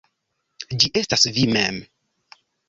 Ĝi 0.83 0.89
estas 1.01 1.27
vi 1.35 1.45
mem. 1.53 1.79